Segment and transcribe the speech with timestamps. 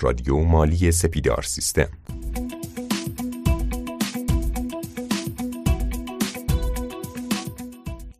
[0.00, 1.88] رادیو مالی سپیدار سیستم.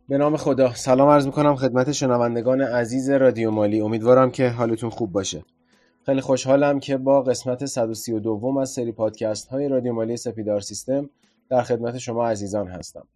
[0.09, 0.73] به نام خدا.
[0.73, 3.81] سلام عرض می‌کنم خدمت شنوندگان عزیز رادیو مالی.
[3.81, 5.43] امیدوارم که حالتون خوب باشه.
[6.05, 11.09] خیلی خوشحالم که با قسمت 132 از سری پادکست های رادیو مالی سپیدار سیستم
[11.49, 13.07] در خدمت شما عزیزان هستم.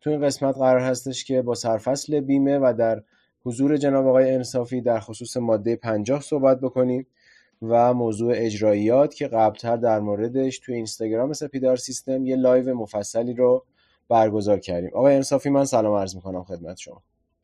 [0.00, 3.02] تو این قسمت قرار هستش که با سرفصل بیمه و در
[3.44, 7.06] حضور جناب آقای انصافی در خصوص ماده 50 صحبت بکنیم.
[7.62, 13.64] و موضوع اجراییات که قبلتر در موردش تو اینستاگرام سپیدار سیستم یه live مفصلی رو
[14.08, 14.90] برگزار کردیم.
[14.94, 17.02] آقای انصافی من سلام عرض می‌کنم خدمت شما.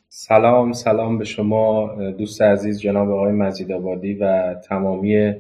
[0.09, 5.35] سلام سلام به شما دوست عزیز جناب آقای مزید آبادی و تمامی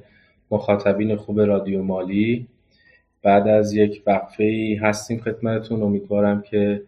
[0.50, 2.46] مخاطبین خوب رادیو مالی.
[3.22, 5.82] بعد از یک وقفه هستیم خدمتتون.
[5.82, 6.82] امیدوارم که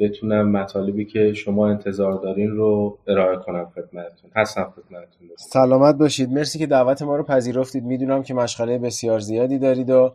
[0.00, 4.30] بتونم مطالبی که شما انتظار دارین رو ارائه کنم خدمتتون.
[4.36, 5.28] هستم خدمتتون.
[5.38, 6.32] سلامت باشید.
[6.32, 7.84] مرسی که دعوت ما رو پذیرفتید.
[7.84, 10.14] می‌دونم که مشغله بسیار زیادی دارید و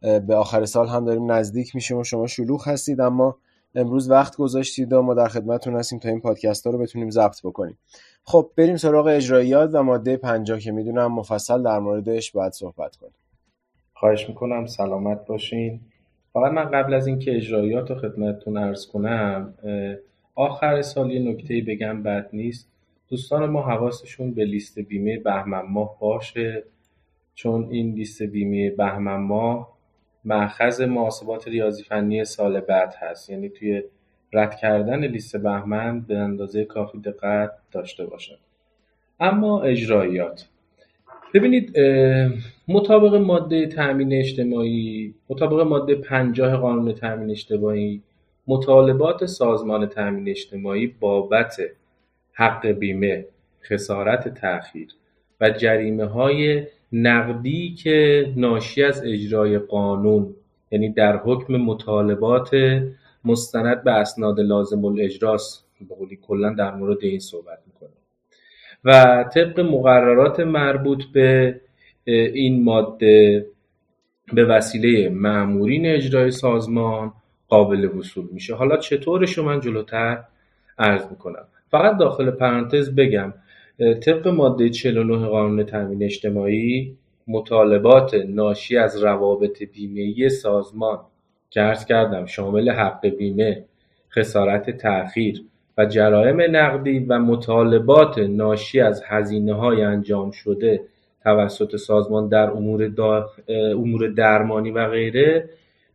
[0.00, 3.36] به آخر سال هم داریم نزدیک میشیم و شما شلوغ هستید اما
[3.74, 7.40] امروز وقت گذاشتید و ما در خدمتتون هستیم تا این پادکست ها رو بتونیم ضبط
[7.44, 7.78] بکنیم.
[8.24, 13.14] خب بریم سراغ اجراییات و ماده 50 که می‌دونم مفصل در موردش باید صحبت کنیم.
[13.94, 14.66] خواهش می‌کنم.
[14.66, 15.80] سلامت باشین.
[16.36, 19.54] فقط من قبل از اینکه اجرایات رو خدمتتون ارز کنم
[20.34, 22.72] آخر سال یه نکته بگم بد نیست.
[23.08, 26.64] دوستان ما حواسشون به لیست بیمه بهمن ماه باشه.
[27.34, 29.76] چون این لیست بیمه بهمن ماه
[30.24, 33.30] مأخذ محاسبات ریاضی فنی سال بعد هست.
[33.30, 33.82] یعنی توی
[34.32, 38.38] رد کردن لیست بهمن به اندازه کافی دقت داشته باشد
[39.20, 40.48] اما اجرایات
[41.34, 41.78] ببینید
[42.68, 48.02] مطابق ماده تأمین اجتماعی مطابق ماده پنجاه قانون تأمین اجتماعی
[48.46, 51.56] مطالبات سازمان تأمین اجتماعی بابت
[52.32, 53.26] حق بیمه
[53.62, 54.88] خسارت تأخیر
[55.40, 60.34] و جریمه های نقدی که ناشی از اجرای قانون
[60.70, 62.50] یعنی در حکم مطالبات
[63.24, 65.62] مستند به اسناد لازم الاجراس.
[65.88, 67.58] به قولی کلا در مورد این صحبت
[68.86, 71.60] و طبق مقررات مربوط به
[72.04, 73.46] این ماده
[74.32, 77.12] به وسیله معمورین اجرای سازمان
[77.48, 78.54] قابل وصول میشه.
[78.54, 80.24] حالا چطورش رو من جلوتر
[80.78, 83.34] عرض می‌کنم؟ فقط داخل پرانتز بگم
[83.78, 86.96] طبق ماده 49 قانون تامین اجتماعی
[87.28, 90.98] مطالبات ناشی از روابط بیمه‌ای سازمان
[91.50, 93.64] که عرض کردم شامل حق بیمه،
[94.10, 95.44] خسارت تأخیر
[95.78, 100.80] و جرایم نقدی و مطالبات ناشی از هزینه های انجام شده
[101.22, 102.90] توسط سازمان در امور,
[103.48, 105.48] امور درمانی و غیره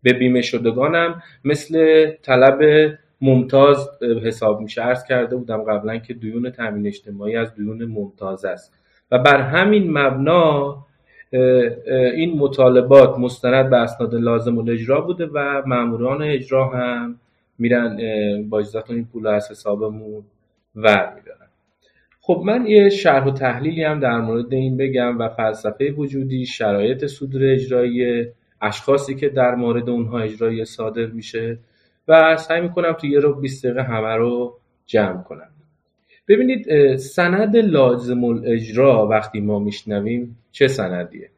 [0.03, 3.89] به بیمه شدگانم مثل طلب ممتاز
[4.23, 4.81] حساب میشه.
[4.81, 8.73] عرض کرده بودم قبلا که دیون تامین اجتماعی از دیون ممتاز است.
[9.11, 10.77] و بر همین مبنا
[12.15, 17.19] این مطالبات مستند به اسناد لازم الاجرا بوده و ماموران اجرا هم
[17.61, 17.97] میرن
[18.49, 20.23] با اجازهتون این پول از حسابمون
[20.75, 21.47] ور میدارن
[22.22, 27.05] خب من یه شرح و تحلیلی هم در مورد این بگم و فلسفه وجودی شرایط
[27.05, 28.25] صدور اجرایی
[28.61, 31.57] اشخاصی که در مورد اونها اجرایی صادر میشه
[32.07, 35.49] و سعی می‌کنم تو یه رو 20 دقیقه همه رو جمع کنم.
[36.28, 41.29] ببینید سند لازم الاجرا وقتی ما میشنویم چه سندیه؟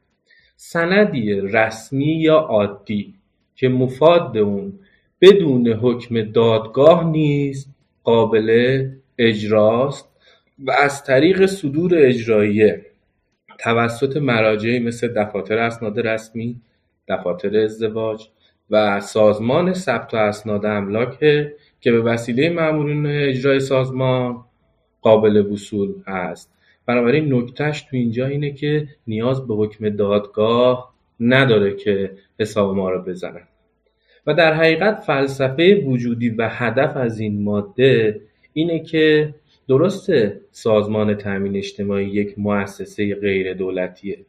[0.55, 3.13] سندی رسمی یا عادی
[3.55, 4.73] که مفاد اون
[5.23, 7.69] بدون حکم دادگاه نیست
[8.03, 10.09] قابل اجراست
[10.59, 12.85] و از طریق صدور اجراییه.
[13.59, 16.61] توسط مراجعی مثل دفاتر اسناد رسمی
[17.07, 18.27] دفاتر ازدواج
[18.69, 21.19] و سازمان ثبت و اسناد املاک
[21.81, 24.45] که به وسیله مامورین اجرای سازمان
[25.01, 26.53] قابل وصول هست.
[26.85, 33.01] بنابراین نکتهش تو اینجا اینه که نیاز به حکم دادگاه نداره که حساب ما رو
[33.01, 33.47] بزنن
[34.27, 38.21] و در حقیقت فلسفه وجودی و هدف از این ماده
[38.53, 39.33] اینه که
[39.67, 44.19] درسته سازمان تامین اجتماعی یک مؤسسه غیر دولتیه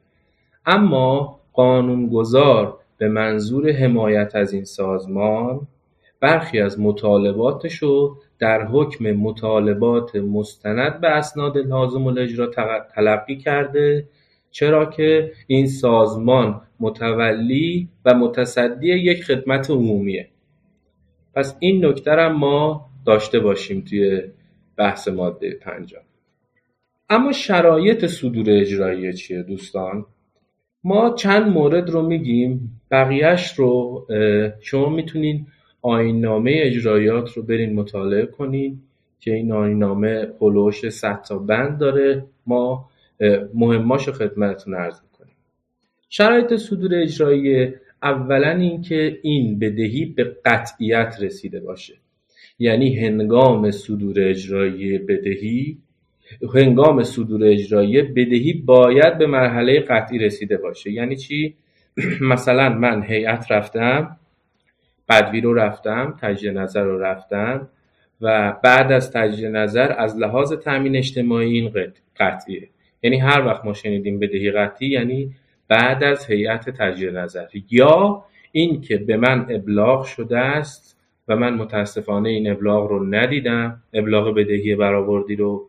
[0.67, 5.61] اما قانونگذار به منظور حمایت از این سازمان
[6.21, 12.47] برخی از مطالباتش رو در حکم مطالبات مستند به اسناد لازم الاجرا
[12.95, 14.05] تلقی کرده
[14.55, 20.29] چرا که این سازمان متولی و متصدی یک خدمت عمومیه.
[21.35, 24.23] پس این نکته ما داشته باشیم توی
[24.77, 25.99] بحث ماده پنجم.
[27.09, 30.07] اما شرایط صدور اجرایی چیه دوستان؟
[30.85, 34.07] ما چند مورد رو میگیم بقیهش رو
[34.61, 35.47] شما می‌تونین
[35.83, 38.81] آینامه اجرایات رو برین مطالعه کنین
[39.21, 42.25] که این آینامه پلوش 100 تا بند داره.
[42.47, 42.91] ما
[43.55, 45.37] مهماشو خدمتتون عرض می‌کنیم.
[46.09, 51.95] شرایط صدور اجرایی اولا اینکه این بدهی به قطعیت رسیده باشه.
[52.59, 55.79] یعنی هنگام صدور اجرایی بدهی
[56.55, 60.91] هنگام صدور اجرایی بدهی باید به مرحله قطعی رسیده باشه.
[60.91, 61.55] یعنی چی؟
[62.33, 64.17] مثلا من هیئت رفتم
[65.09, 67.69] بدوی رو رفتم تجدید نظر رو رفتم
[68.21, 72.69] و بعد از تجدید نظر از لحاظ تامین اجتماعی این قطعیه.
[73.05, 75.35] یعنی هر وقت ما شنیدیم بدهی قطعی یعنی
[75.69, 77.47] بعد از هیئت تجدید نظر.
[77.71, 80.99] یا این که به من ابلاغ شده است
[81.29, 85.69] و من متاسفانه این ابلاغ رو ندیدم ابلاغ بدهی برآوردی رو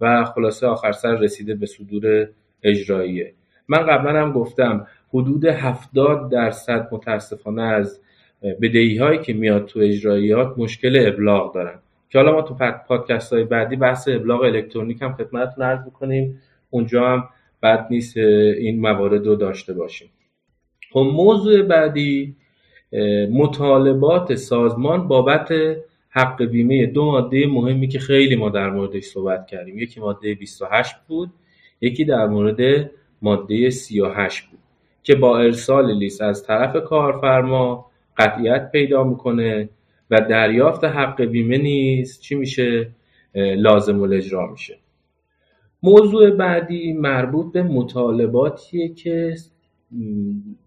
[0.00, 2.28] و خلاصه آخر سر رسیده به صدور
[2.62, 3.32] اجراییه.
[3.68, 8.00] من قبلا هم گفتم حدود 70 درصد متاسفانه از
[8.62, 11.78] بدهی هایی که میاد تو اجراییات مشکل ابلاغ دارن.
[12.10, 12.54] که حالا ما تو
[12.88, 16.42] پادکست های بعدی بحث ابلاغ الکترونیک هم خدمتتون عرض می‌کنیم.
[16.76, 17.28] اونجا هم
[17.62, 20.08] بد نیست این موارد رو داشته باشیم.
[20.92, 22.36] خب موضوع بعدی
[23.30, 25.54] مطالبات سازمان بابت
[26.08, 26.86] حق بیمه.
[26.86, 29.78] دو ماده مهمی که خیلی ما در موردش صحبت کردیم.
[29.78, 31.30] یکی ماده 28 بود
[31.80, 32.90] یکی در مورد
[33.22, 34.58] ماده 38 بود
[35.02, 39.68] که با ارسال لیست از طرف کارفرما قطعیت پیدا می‌کنه
[40.10, 42.90] و دریافت حق بیمه نیز چی میشه؟
[43.34, 44.78] لازم الاجرا میشه.
[45.86, 49.34] موضوع بعدی مربوط به مطالباتیه که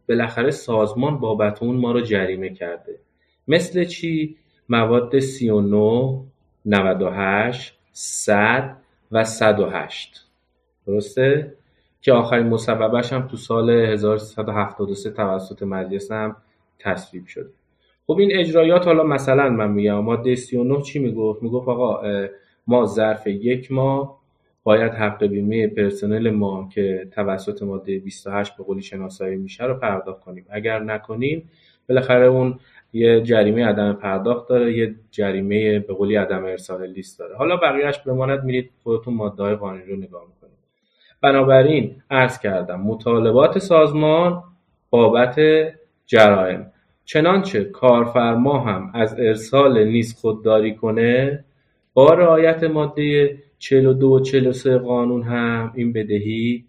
[0.10, 3.00] بالاخره سازمان بابت اون ما رو جریمه کرده.
[3.48, 4.36] مثل چی؟
[4.69, 6.21] مواد 39
[6.66, 8.77] 98 100
[9.12, 10.25] و 108
[10.88, 11.54] درسته؟
[12.01, 16.36] که آخرین مصوبهش هم تو سال 1373 توسط مجلس هم
[16.80, 17.50] تصویب شده.
[18.07, 22.01] خب این اجرایات حالا مثلا من میگم ماده 39 چی می‌گفت؟ می‌گفت آقا
[22.68, 24.19] ما ظرف یک ماه
[24.69, 30.19] باید حق بیمه پرسنل ما که توسط ماده 28 به قولی شناسایی میشه رو پرداخت
[30.19, 30.45] کنیم.
[30.50, 31.50] اگر نکنیم
[31.89, 32.60] بالاخره اون
[32.94, 37.36] یه جریمه عدم پرداخت داره یه جریمه به قولی عدم ارسال لیست داره.
[37.36, 40.57] حالا بقیهش بماند میرید خودتون ماده های قانونی رو نگاه می‌کنید.
[41.21, 44.44] بنابراین عرض کردم مطالبات سازمان
[44.89, 45.39] بابت
[46.06, 46.71] جرائم
[47.06, 51.45] چنانچه کارفرما هم از ارسال نیز خودداری کنه
[51.94, 56.65] با رعایت ماده 42 و 43 قانون هم این بدهی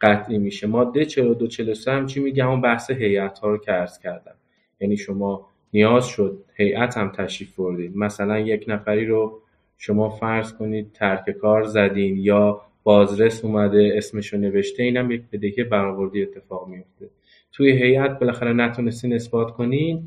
[0.00, 0.66] قطعی میشه.
[0.66, 4.34] ماده 42 43 هم چی میگه؟ همون بحث هیئت ها رو که کردم.
[4.80, 7.96] یعنی شما نیاز شد هیئت هم تشریف بردید.
[7.96, 9.40] مثلا یک نفری رو
[9.78, 16.22] شما فرض کنید ترک کار زدین یا بازرس اومده اسمشو نوشته اینم یک بدهی برآوردی
[16.22, 17.08] اتفاق میفته.
[17.52, 20.02] توی هیئت بالاخره نتونستین اثبات کنین.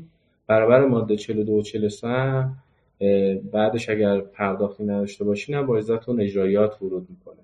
[0.46, 2.48] برابر ماده 42 و 43
[3.52, 5.78] بعدش اگر پرداختی نداشته باشین هم با
[6.18, 7.36] اجرایات ورود می‌کنه.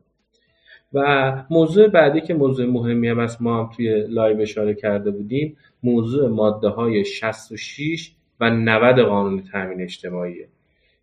[0.93, 5.57] و موضوع بعدی که موضوع مهمی هم از ما هم توی لایو اشاره کرده بودیم
[5.83, 10.49] موضوع ماده های 66 و 90 قانون تامین اجتماعیه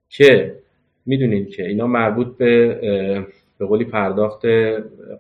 [0.09, 0.55] که
[1.05, 2.79] می‌دونین که اینا مربوط به
[3.57, 4.45] به قولی پرداخت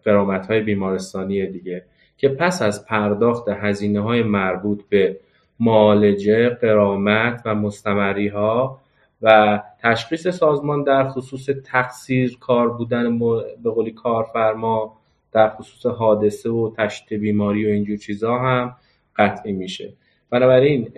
[0.03, 1.83] قرامت های بیمارستانی دیگه
[2.17, 5.19] که پس از پرداخت هزینه های مربوط به
[5.59, 8.81] معالجه، قرامت و مستمری ها
[9.21, 13.19] و تشخیص سازمان در خصوص تقصیر کار بودن
[13.63, 14.97] به قولی کارفرما
[15.31, 18.75] در خصوص حادثه و تشدید بیماری و اینجور چیزها هم
[19.15, 19.93] قطعی میشه.
[20.29, 20.91] بنابراین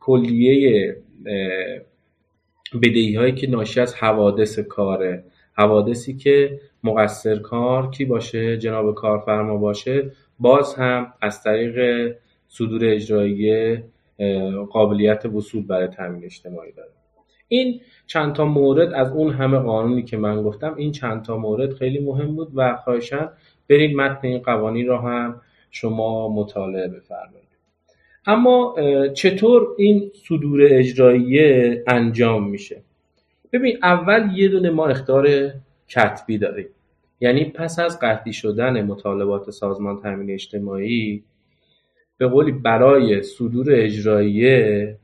[0.00, 0.96] کلیه
[2.82, 9.56] بدهی هایی که ناشی از حوادث کاره حوادثی که مقصر کار کی باشه جناب کارفرما
[9.56, 12.08] باشه باز هم از طریق
[12.48, 13.78] صدور اجرایی
[14.70, 16.90] قابلیت وصول برای تامین اجتماعی داره.
[17.48, 21.74] این چند تا مورد از اون همه قانونی که من گفتم این چند تا مورد
[21.74, 23.30] خیلی مهم بود و خواهشان
[23.68, 25.40] برید متن این قوانین را هم
[25.70, 27.48] شما مطالعه بفرمایید.
[28.26, 28.74] اما
[29.14, 32.82] چطور این صدور اجراییه انجام میشه؟
[33.52, 35.28] ببین اول یه دونه ما اختار
[35.88, 36.66] کتبی داریم.
[37.20, 41.22] یعنی پس از قطعی شدن مطالبات سازمان تامین اجتماعی
[42.18, 44.96] به قولی برای صدور اجراییه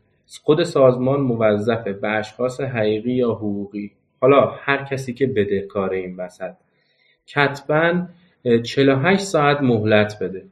[0.43, 3.93] خود سازمان موظفه به اشخاص حقیقی یا حقوقی.
[4.21, 6.53] حالا هر کسی که بدهکار این وسط.
[7.27, 8.07] کتبا
[8.65, 10.45] 48 ساعت مهلت بده.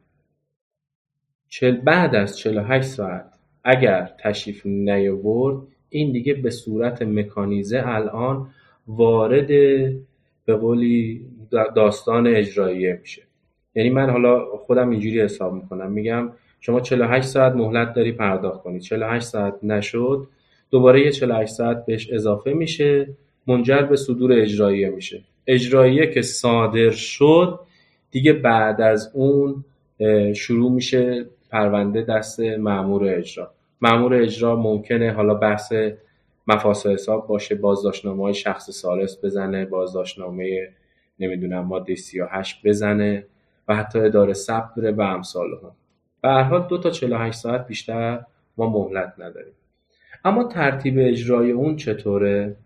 [1.84, 8.50] بعد از 48 ساعت اگر تشریف نیاورد این دیگه به صورت مکانیزه الان
[8.86, 9.46] وارد
[10.44, 11.26] به قولی
[11.74, 13.22] داستان اجراییه میشه.
[13.74, 15.92] یعنی من حالا خودم اینجوری حساب می‌کنم.
[15.92, 20.28] میگم شما 48 ساعت مهلت داری پرداخت کنید 48 ساعت نشد
[20.70, 23.08] دوباره یه 48 ساعت بهش اضافه میشه
[23.46, 25.22] منجر به صدور اجراییه میشه.
[25.46, 27.60] اجراییه که صادر شد
[28.10, 29.64] دیگه بعد از اون
[30.34, 33.50] شروع میشه پرونده دست معمور اجرا.
[33.80, 35.72] معمور اجرا ممکنه حالا بحث
[36.46, 40.68] مفاسد حساب باشه بازداشتنامه های شخص سالس بزنه بازداشتنامه
[41.18, 43.26] نمی‌دونم ماده 38 بزنه
[43.68, 44.34] و حتی اداره
[44.76, 45.72] بره و امثال هم
[46.22, 48.24] به هر حال دو تا 48 ساعت بیشتر
[48.56, 49.54] ما مهلت نداریم.
[50.24, 52.56] اما ترتیب اجرای اون چطوره؟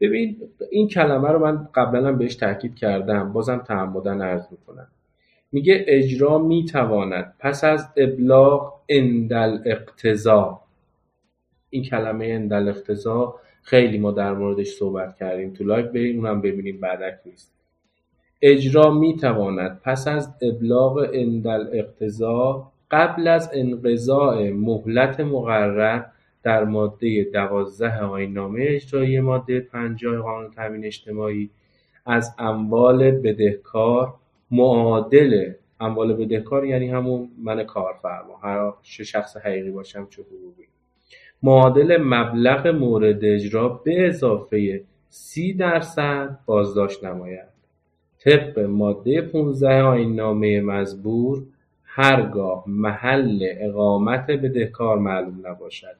[0.00, 0.36] ببین
[0.70, 4.88] این کلمه رو من قبلا بهش تاکید کردم بازم تعمدن عرض می‌کنم.
[5.52, 10.60] میگه اجرا می‌تواند پس از ابلاغ اندل اقتضا.
[11.70, 16.80] این کلمه اندل اقتضا خیلی ما در موردش صحبت کردیم تو live بریم اونم ببینیم
[16.80, 17.59] بدک نیست.
[18.42, 26.04] اجرا می‌تواند پس از ابلاغ عندالاقتضا قبل از انقضاء مهلت مقرر
[26.42, 31.50] در ماده دوازده آیین نامه اجرایی ماده پنجاه قانون تامین اجتماعی
[32.06, 34.14] از اموال بدهکار
[34.50, 38.36] معادل اموال بدهکار یعنی همون من کارفرما.
[38.42, 40.68] هر چه شخص حقیقی باشم چه حقوقی.
[41.42, 47.49] معادل مبلغ مورد اجرا به اضافه سی درصد بازداشت نماید.
[48.24, 51.42] طبق ماده 15 آیین نامه مزبور
[51.84, 55.96] هرگاه محل اقامت بدهکار معلوم نباشد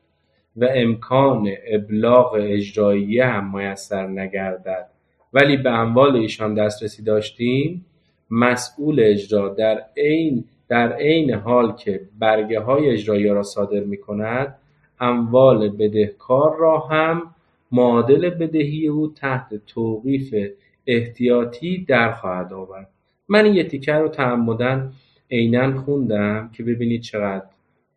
[0.56, 4.86] و امکان ابلاغ اجرایی هم میسر نگردد.
[5.32, 7.84] ولی به اموال ایشان دسترسی داشتیم
[8.30, 14.54] مسئول اجرا در عین در عین حال که برگه های اجرایی را صادر می کند
[15.00, 17.22] اموال بدهکار را هم
[17.72, 20.34] معادل بدهی او تحت توقیف
[20.86, 22.88] احتیاطی در خواهد آورد.
[23.28, 24.92] من این یه رو تعمدن
[25.30, 27.44] عینا خوندم که ببینید چقدر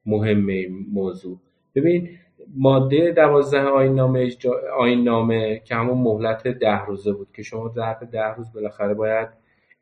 [0.05, 1.37] مهمه این موضوع.
[1.75, 2.09] ببین
[2.55, 4.29] ماده دوازده آین نامه,
[4.77, 9.27] آین نامه که همون مهلت ده روزه بود که شما ظرف ده روز بالاخره باید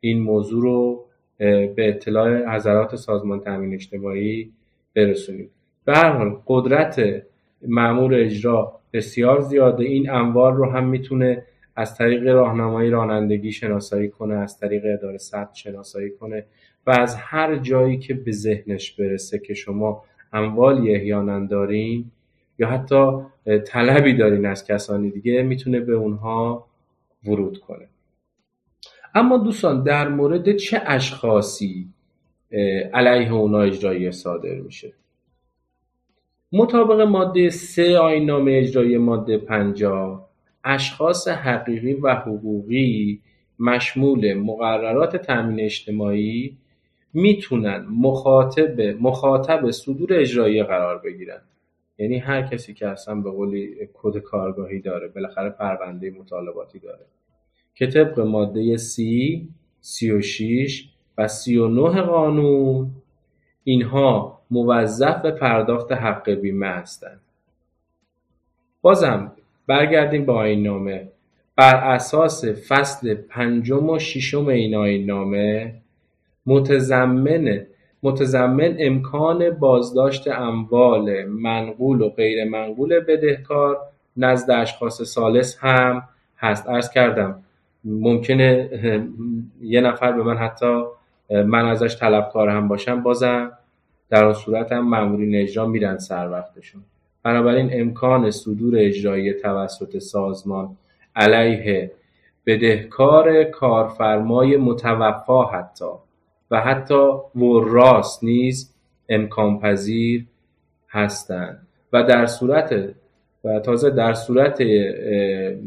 [0.00, 1.04] این موضوع رو
[1.38, 4.52] به اطلاع حضرات سازمان تامین اجتماعی
[4.94, 5.50] برسونید.
[5.84, 7.22] به هر حال قدرت
[7.68, 9.84] معمور اجرا بسیار زیاده.
[9.84, 11.44] این اموال رو هم می‌تونه
[11.76, 16.44] از طریق راهنمایی رانندگی شناسایی کنه از طریق اداره ثبت شناسایی کنه
[16.86, 22.10] و از هر جایی که به ذهنش برسه که شما اموالی احیانا دارین
[22.58, 23.16] یا حتی
[23.66, 26.66] طلبی دارین از کسانی دیگه می‌تونه به اونها
[27.24, 27.88] ورود کنه.
[29.14, 31.88] اما دوستان در مورد چه اشخاصی
[32.94, 34.92] علیه اونا اجرایی صادر میشه؟
[36.52, 40.31] مطابق ماده 3 آیین نامه اجرایی ماده 50
[40.64, 43.20] اشخاص حقیقی و حقوقی
[43.58, 46.56] مشمول مقررات تامین اجتماعی
[47.12, 51.40] می‌تونن مخاطب مخاطب صدور اجرایی قرار بگیرن
[51.98, 57.06] یعنی هر کسی که اصلا به قولی کد کارگاهی داره بالاخره پرونده مطالباتی داره
[57.74, 59.48] که طبق ماده سی،
[59.80, 60.88] سی و شیش
[61.18, 62.90] و سی و نه قانون
[63.64, 67.20] اینها موظف به پرداخت حق بیمه هستند.
[68.82, 69.32] بازم
[69.66, 71.08] برگردیم با این نامه.
[71.56, 75.74] بر اساس فصل پنجم و ششم این آیین نامه
[76.46, 77.66] متضمن
[78.02, 83.78] متضمن امکان بازداشت اموال منقول و غیر منقول بدهکار
[84.16, 86.02] نزد اشخاص سالس هم
[86.38, 86.68] هست.
[86.68, 87.42] ارز کردم
[87.84, 88.70] ممکنه
[89.62, 90.84] یه نفر به من حتی
[91.30, 93.52] من ازش طلبکار هم باشم بازم
[94.10, 96.82] در اون صورت هم مامورین اجرا میرن سر وقتشون.
[97.24, 100.76] بنابراین امکان صدور اجرایی توسط سازمان
[101.16, 101.90] علیه
[102.46, 105.84] بدهکار کارفرمای متوفا حتی
[106.50, 108.74] و حتی وراس نیز
[109.08, 110.26] امکان پذیر
[110.88, 111.66] هستند.
[111.92, 112.94] و در صورت
[113.44, 114.62] و تازه در صورت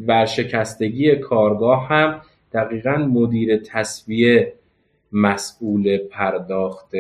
[0.08, 2.22] ورشکستگی کارگاه هم
[2.54, 4.54] دقیقا مدیر تصویه
[5.12, 6.94] مسئول پرداخت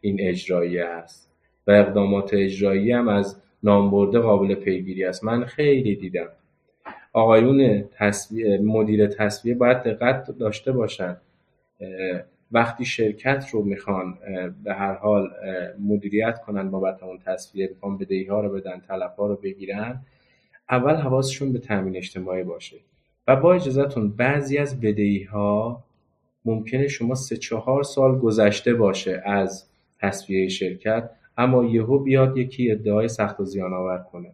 [0.00, 1.30] این اجرایی است.
[1.66, 5.24] و اقدامات اجرایی هم از نامبرده قابل پیگیری است.
[5.24, 6.28] من خیلی دیدم.
[7.12, 11.20] آقایون تصویه مدیر تصویه باید دقت داشته باشند
[12.52, 14.18] وقتی شرکت رو می‌خوان
[14.64, 15.30] به هر حال
[15.88, 20.00] مدیریت کنن بابت اون تصویه می‌خوان بدهی ها رو بدن طلب ها رو بگیرن
[20.70, 22.76] اول حواسشون به تامین اجتماعی باشه.
[23.28, 25.84] و با اجازهتون بعضی از بدهی ها
[26.44, 29.66] ممکنه شما سه چهار سال گذشته باشه از
[30.00, 31.10] تصویه شرکت.
[31.38, 34.32] اما یهو بیاد یکی ادعای سخت و زیان آور کنه.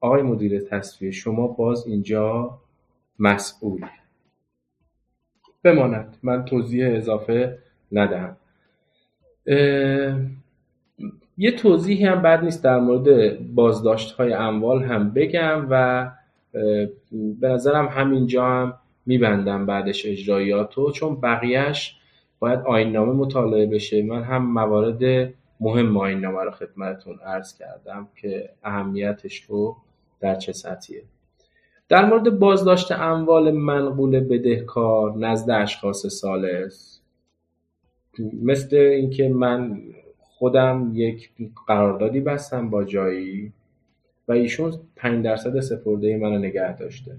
[0.00, 2.58] آقای مدیر تصویه شما باز اینجا
[3.18, 3.80] مسئول.
[5.62, 6.16] بماند.
[6.22, 7.58] من توضیح اضافه
[7.92, 8.36] ندهم.
[11.38, 16.10] یه توضیحی هم بد نیست در مورد بازداشت های اموال هم بگم و
[17.40, 18.74] به نظرم همینجا هم
[19.06, 22.00] میبندم بعدش اجرایاتو چون بقیهش
[22.38, 24.02] باید آینامه مطالعه بشه.
[24.02, 29.76] من هم موارد مهم آینامه رو خدمتتون عرض کردم که اهمیتش رو
[30.20, 31.02] در چه سطحیه.
[31.88, 37.00] در مورد بازداشت اموال منقول بدهکار نزد اشخاص سالس
[38.42, 39.80] مثل اینکه من
[40.18, 41.30] خودم یک
[41.66, 43.52] قراردادی بستم با جایی
[44.28, 47.16] و ایشون 5 درصد سپرده منو نگه داشته.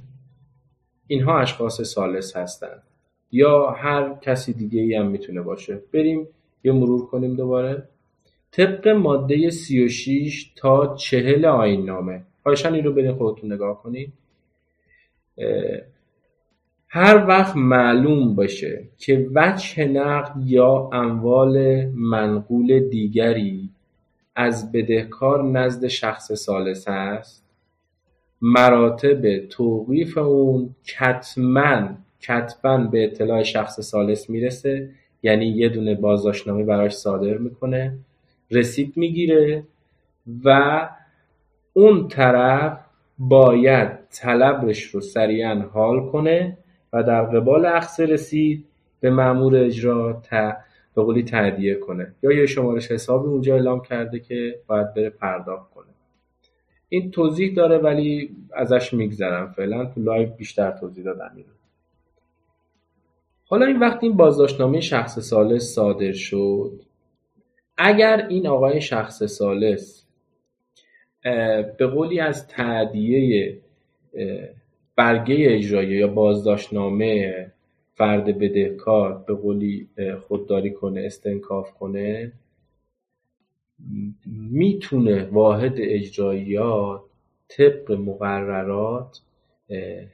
[1.08, 2.84] اینها اشخاص سالس هستند
[3.32, 5.82] یا هر کسی دیگه ای هم می‌تونه باشه.
[5.94, 6.28] بریم
[6.64, 7.90] یه مرور کنیم دوباره.
[8.58, 12.22] طبق ماده 36 تا 40 آین نامه.
[12.44, 14.14] خواهشان این رو برین خودتون نگاه کنید.
[16.88, 23.70] هر وقت معلوم باشه که وجه نقد یا اموال منقول دیگری
[24.36, 27.46] از بدهکار نزد شخص سالس است
[28.42, 34.90] مراتب توقیف اون کتمن کتبا به اطلاع شخص سالس می‌رسه
[35.24, 37.98] یعنی یه دونه بازداشتنامه براش صادر می‌کنه.
[38.52, 39.64] رسید می‌گیره
[40.44, 40.90] و
[41.74, 42.80] اون طرف
[43.20, 46.58] باید طلبش رو سریعا حال کنه
[46.94, 48.66] و در قبال اخذ رسید
[49.00, 50.22] به مأمور اجرا
[50.96, 52.16] به قولی تأدیه کنه.
[52.24, 55.86] یا یه شماره حسابی اونجا اعلام کرده که باید بره پرداخت کنه.
[56.90, 59.52] این توضیح داره ولی ازش میگذرم.
[59.52, 61.50] فعلا تو live بیشتر توضیح دادم اینو
[63.48, 66.82] حالا این وقتی این بازداشتنامه شخص ثالث صادر شد.
[67.78, 70.06] اگر این آقای شخص ثالث
[71.78, 73.58] به قولی از تعدیه
[74.96, 77.52] برگه اجرایی یا بازداشتنامه
[77.94, 79.90] فرد بدهکار به قولی
[80.28, 82.32] خودداری کنه استنکاف کنه
[84.52, 87.02] می‌تونه واحد اجراییات
[87.48, 89.22] طبق مقررات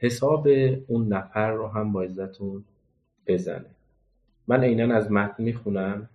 [0.00, 0.48] حساب
[0.86, 2.64] اون نفر رو هم با عزتون
[3.26, 3.70] بزنه.
[4.48, 6.08] من عینا از متن می‌خونم.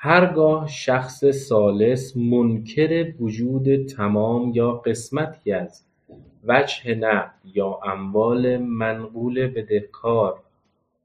[0.00, 5.82] هرگاه شخص سالس منکر وجود تمام یا قسمتی از
[6.44, 10.40] وجه نقد یا اموال منقول بدهکار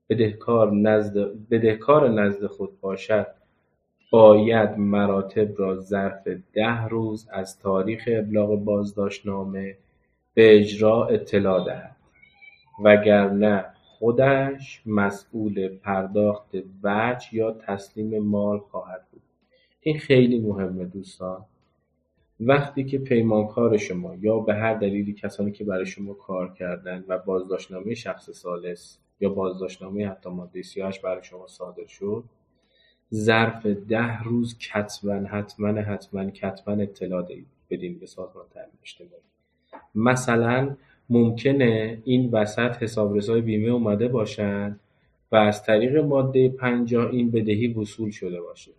[0.09, 1.17] بدهکار نزد,
[1.51, 3.27] بدهکار نزد خود باشد
[4.11, 9.77] باید مراتب را ظرف ده روز از تاریخ ابلاغ بازداشتنامه
[10.33, 11.95] به اجرا اطلاع دهد.
[12.83, 13.65] وگرنه
[14.03, 19.21] خودش مسئول پرداخت وجه یا تسلیم مال خواهد بود.
[19.81, 21.45] این خیلی مهمه دوستان.
[22.39, 27.17] وقتی که پیمانکار شما یا به هر دلیلی کسانی که برای شما کار کردن و
[27.17, 32.23] بازداشتنامه شخص سالس یا بازداشتنامه حتی ماده 38 برای شما صادر شد
[33.13, 37.27] ظرف ده روز کتبا حتما حتما کتبا اطلاع
[37.69, 39.23] بدین به سازمان تامین اجتماعی.
[39.95, 40.75] مثلا
[41.09, 44.79] ممکنه این وسط حسابرسای بیمه اومده باشن
[45.31, 48.71] و از طریق ماده 50 این بدهی وصول شده باشه.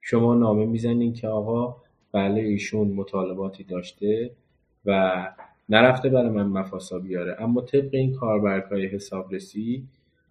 [0.00, 1.76] شما نامه می‌زنین که آقا
[2.12, 4.30] بله ایشون مطالباتی داشته
[4.86, 5.28] و
[5.68, 7.36] نرفته برای من مفاسا بیاره.
[7.38, 9.84] اما طبق این های حسابرسی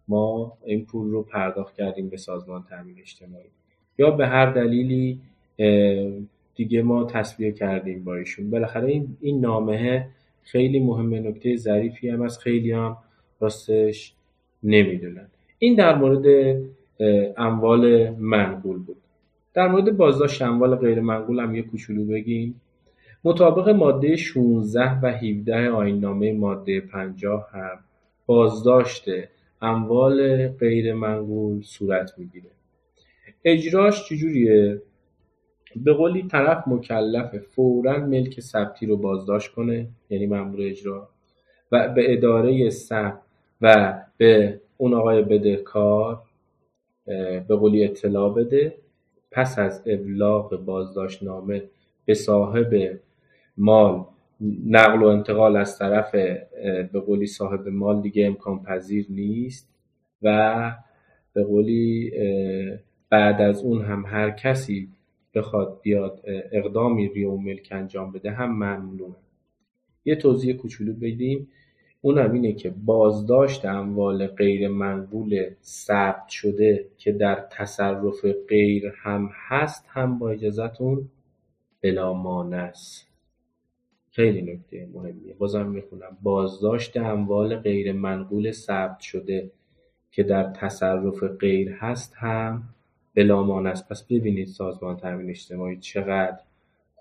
[0.08, 3.49] ما این پول رو پرداخت کردیم به سازمان تامین اجتماعی.
[3.97, 5.19] یا به هر دلیلی
[6.56, 8.49] دیگه ما تصویه کردیم با ایشون.
[8.49, 10.08] بالاخره این, این نامه
[10.52, 12.98] خیلی مهمه نکته ظریفی هم از خیلی هم
[13.40, 14.14] راستش
[14.64, 15.28] نمی‌دونن.
[15.60, 16.56] این در مورد
[17.38, 18.98] اموال منقول بود.
[19.54, 22.62] در مورد بازداشت اموال غیر منقول هم یه کوچولو بگیم.
[23.24, 27.80] مطابق ماده 16 و 17 آینامه ماده 50 هم
[28.26, 29.06] بازداشت
[29.62, 32.50] اموال غیر منقول صورت می‌گیره.
[33.46, 34.82] اجراش چجوریه؟
[35.75, 41.10] به قولی طرف مکلف فورا ملک ثبتی رو بازداشت کنه یعنی مأمور اجرا
[41.71, 43.21] و به اداره ثبت
[43.62, 46.21] و به اون آقای بدهکار
[47.47, 48.75] به قولی اطلاع بده.
[49.32, 51.63] پس از ابلاغ بازداشتنامه
[52.05, 52.99] به صاحب
[53.58, 54.05] مال
[54.65, 56.12] نقل و انتقال از طرف
[56.91, 59.69] به قولی صاحب مال دیگه امکان پذیر نیست
[60.21, 60.71] و
[61.34, 62.12] به قولی
[63.10, 64.88] بعد از اون هم هر کسی
[65.34, 69.15] بخواد بیاد اقدامی ریو ملک انجام بده هم ممنوعه.
[70.06, 71.48] یه توضیح کوچولو بدیم.
[72.02, 79.86] اونم اینه که بازداشت اموال غیر منقول ثبت شده که در تصرف غیر هم هست
[79.89, 81.10] هم با اجازتون
[81.82, 82.13] بلا
[82.54, 83.08] است.
[84.12, 85.34] خیلی نکته مهمیه.
[85.34, 86.18] بازم می‌خونم.
[86.24, 89.52] بازداشت اموال غیر منقول ثبت شده
[90.12, 92.63] که در تصرف غیر هست هم
[93.15, 93.89] بلامان است.
[93.89, 96.39] پس ببینید سازمان تامین اجتماعی چقدر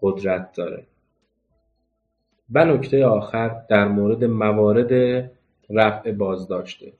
[0.03, 0.85] قدرت داره.
[2.53, 4.93] و نکته آخر در مورد موارد
[5.71, 6.93] رفع بازداشته.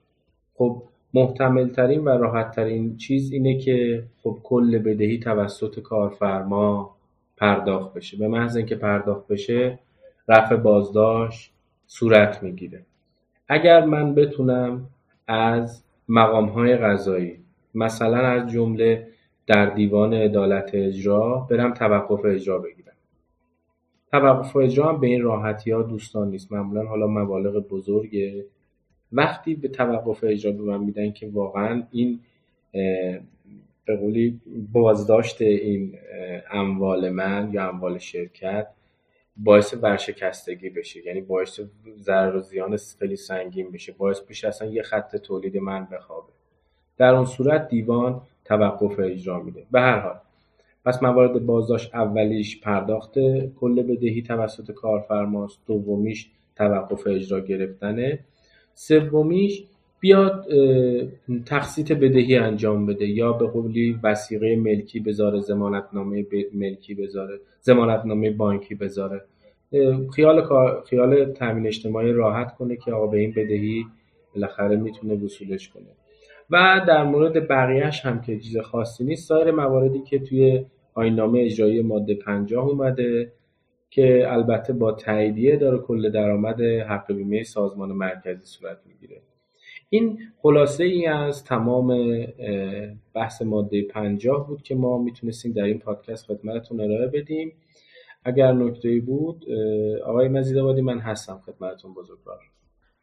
[0.55, 0.83] خب
[1.15, 6.97] محتمل ترین و راحت ترین چیز اینه که خب کل بدهی توسط کارفرما
[7.37, 8.17] پرداخت بشه.
[8.17, 9.79] به محض اینکه پرداخت بشه
[10.29, 11.53] رفع بازداشت
[11.87, 12.83] صورت می‌گیره.
[13.49, 14.87] اگر من بتونم
[15.27, 17.39] از مقام های قضایی
[17.79, 19.09] مثلا از جمله
[19.47, 22.93] در دیوان عدالت اجرا برم توقف اجرا بگیرم.
[24.13, 26.53] توقف اجرا هم به این راحتی ها دوستان نیست.
[26.53, 28.45] معمولا حالا مبالغ بزرگه.
[29.13, 32.21] وقتی به توقف اجرا به من میدن که واقعا این
[33.85, 34.41] به قولی
[34.73, 35.95] بازداشت این
[36.51, 38.67] اموال من یا اموال شرکت
[39.37, 41.07] باعث ورشکستگی بشه.
[41.07, 41.61] یعنی باعث
[41.97, 43.93] ضرر و زیان خیلی سنگین بشه.
[43.93, 46.38] باعث بشه اصلا یه خط تولید من بخوابه.
[46.99, 49.63] در اون صورت دیوان توقف اجرا میده.
[49.71, 50.17] به هر حال
[50.85, 53.19] پس موارد بازداشت اولیش پرداخت
[53.61, 58.19] کل بدهی توسط کارفرماست دومیش توقف اجرا گرفتنه.
[58.75, 59.65] سومیش
[60.01, 60.47] بیاد
[61.47, 68.75] تقسیط بدهی انجام بده یا به قولی وسیقه ملکی بذاره زمانتنامه ملکی بذاره زمانتنامه بانکی
[68.75, 69.23] بذاره.
[70.15, 70.47] خیال
[70.91, 73.87] خیال تامین اجتماعی راحت کنه که آقا به این بدهی
[74.35, 75.85] بالاخره می‌تونه وصولش کنه.
[76.51, 81.83] و در مورد بقیهش هم که چیز خاصی نیست سایر مواردی که توی آینامه اجرایی
[81.83, 83.33] ماده 50 اومده
[83.91, 89.23] که البته با تاییدیه داره کل درآمد حق بیمه سازمان مرکزی صورت می‌گیره.
[89.91, 92.17] این خلاصه ای از تمام
[93.15, 97.53] بحث ماده 50 بود که ما می‌تونستیم در این پادکست خدمتتون ارائه بدیم.
[98.25, 99.45] اگر نکته بود
[100.07, 102.39] آقای مزید آبادی من هستم خدمتتون بزرگوار.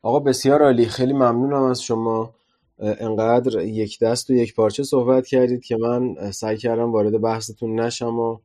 [0.01, 0.85] آقا بسیار عالی.
[0.85, 2.33] خیلی ممنونم از شما.
[2.79, 8.19] انقدر یک دست و یک پارچه صحبت کردید که من سعی کردم وارد بحثتون نشم
[8.19, 8.37] و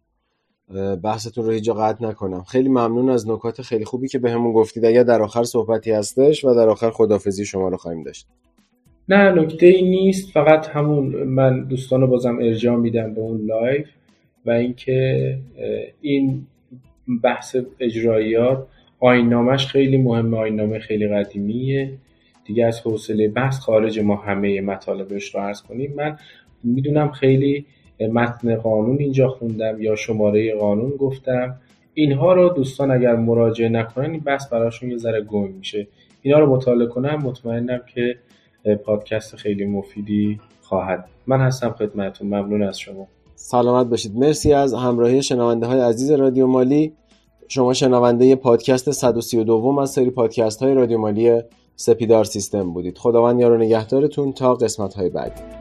[0.96, 2.42] بحثتون رو هیچ قطع نکنم.
[2.42, 4.84] خیلی ممنون از نکات خیلی خوبی که بهمون به گفتید.
[4.84, 8.26] اگر در آخر صحبتی هستش و در آخر خدافزی شما رو خواهیم داشت.
[9.08, 10.32] نه نکته ای نیست.
[10.32, 13.86] فقط همون من دوستان رو بازم ارجاع میدم به اون live
[14.46, 15.38] و اینکه
[16.00, 16.46] این
[17.22, 18.66] بحث اجراییات
[19.00, 20.38] آیین‌نامش خیلی مهمه.
[20.38, 21.92] آیین‌نامه خیلی قدیمیه.
[22.50, 25.94] دیگه از حوصله بحث خارج ما همه مطالبش رو عرض کنیم.
[25.96, 26.18] من
[26.64, 27.66] می‌دونم خیلی
[28.12, 31.56] متن قانون اینجا خوندم یا شماره قانون گفتم.
[31.94, 35.86] اینها رو دوستان اگر مراجعه نکنن این بحث براشون یه ذره گنگ میشه.
[36.22, 38.16] اینا رو مطالعه کنم مطمئنم که
[38.84, 41.04] پادکست خیلی مفیدی خواهد.
[41.26, 42.28] من هستم خدمتتون.
[42.28, 43.08] ممنون از شما.
[43.34, 44.16] سلامت باشید.
[44.16, 46.92] مرسی از همراهی شنونده های عزیز رادیو مالی.
[47.48, 51.42] شما شنونده پادکست 132 از سری پادکست های رادیو مالی
[51.80, 52.98] سپیدار سیستم بودید.
[52.98, 55.59] خداوند یار و نگهدارتون تا قسمت های بعدی.